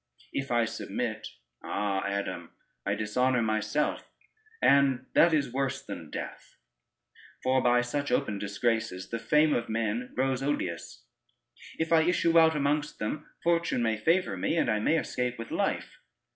[0.33, 1.27] If I submit
[1.63, 2.53] (ah Adam)
[2.87, 4.09] I dishonor myself,
[4.59, 6.55] and that is worse than death,
[7.43, 11.03] for by such open disgraces, the fame of men grows odious.
[11.77, 15.51] If I issue out amongst them, fortune may favor me, and I may escape with
[15.51, 15.99] life.